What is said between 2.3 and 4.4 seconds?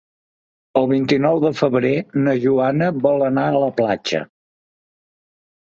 Joana vol anar a la platja.